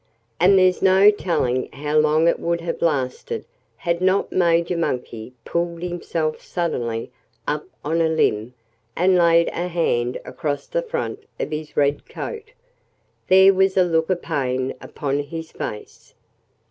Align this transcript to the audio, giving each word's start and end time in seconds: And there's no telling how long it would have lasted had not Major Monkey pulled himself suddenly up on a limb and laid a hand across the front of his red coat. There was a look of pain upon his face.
And 0.39 0.57
there's 0.57 0.81
no 0.81 1.11
telling 1.11 1.71
how 1.73 1.95
long 1.99 2.27
it 2.27 2.39
would 2.39 2.59
have 2.61 2.81
lasted 2.81 3.45
had 3.75 4.01
not 4.01 4.31
Major 4.31 4.75
Monkey 4.75 5.33
pulled 5.45 5.83
himself 5.83 6.41
suddenly 6.41 7.11
up 7.47 7.67
on 7.85 8.01
a 8.01 8.09
limb 8.09 8.55
and 8.95 9.15
laid 9.15 9.49
a 9.49 9.67
hand 9.67 10.19
across 10.25 10.65
the 10.65 10.81
front 10.81 11.23
of 11.39 11.51
his 11.51 11.77
red 11.77 12.09
coat. 12.09 12.53
There 13.27 13.53
was 13.53 13.77
a 13.77 13.83
look 13.83 14.09
of 14.09 14.23
pain 14.23 14.73
upon 14.81 15.19
his 15.19 15.51
face. 15.51 16.15